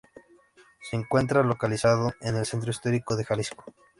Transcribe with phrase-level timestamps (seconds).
[0.89, 3.63] Se encuentra localizado en el centro histórico de Jalisco.